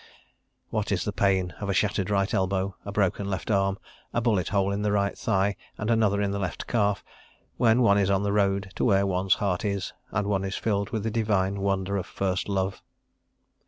What 0.71 0.91
is 0.91 1.05
the 1.05 1.13
pain 1.13 1.53
of 1.59 1.69
a 1.69 1.75
shattered 1.75 2.09
right 2.09 2.33
elbow, 2.33 2.75
a 2.83 2.91
broken 2.91 3.29
left 3.29 3.51
arm, 3.51 3.77
a 4.15 4.19
bullet 4.19 4.47
hole 4.47 4.71
in 4.71 4.81
the 4.81 4.91
right 4.91 5.15
thigh 5.15 5.55
and 5.77 5.91
another 5.91 6.23
in 6.23 6.31
the 6.31 6.39
left 6.39 6.65
calf, 6.65 7.03
when 7.57 7.83
one 7.83 7.99
is 7.99 8.09
on 8.09 8.23
the 8.23 8.33
road 8.33 8.71
to 8.77 8.83
where 8.83 9.05
one's 9.05 9.35
heart 9.35 9.63
is, 9.63 9.93
and 10.11 10.25
one 10.25 10.43
is 10.43 10.55
filled 10.55 10.89
with 10.89 11.03
the 11.03 11.11
divine 11.11 11.59
wonder 11.61 11.97
of 11.97 12.07
first 12.07 12.49
love? 12.49 12.81